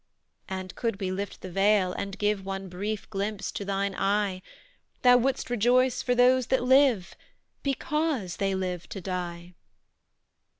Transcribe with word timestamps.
"And, 0.49 0.73
could 0.73 0.99
we 0.99 1.11
lift 1.11 1.41
the 1.41 1.51
veil, 1.51 1.93
and 1.93 2.17
give 2.17 2.43
One 2.43 2.69
brief 2.69 3.07
glimpse 3.11 3.51
to 3.51 3.63
thine 3.63 3.93
eye, 3.95 4.41
Thou 5.03 5.17
wouldst 5.17 5.51
rejoice 5.51 6.01
for 6.01 6.15
those 6.15 6.47
that 6.47 6.63
live, 6.63 7.15
BECAUSE 7.61 8.37
they 8.37 8.55
live 8.55 8.89
to 8.89 8.99
die." 8.99 9.53